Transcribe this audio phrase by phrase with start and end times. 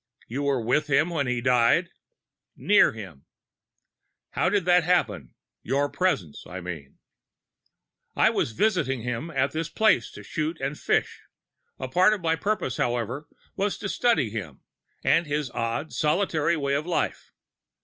[0.27, 1.91] "You were with him when he died?"
[2.57, 3.25] "Near him."
[4.31, 6.97] "How did that happen your presence, I mean?"
[8.15, 11.21] "I was visiting him at this place to shoot and fish.
[11.77, 14.61] A part of my purpose, however, was to study him,
[15.03, 17.31] and his odd, solitary way of life.